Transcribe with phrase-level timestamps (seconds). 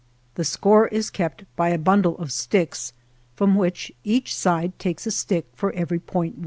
[0.33, 2.93] The score is kept by a bundle of sticks,
[3.35, 6.39] from which each side takes a stick for every point won.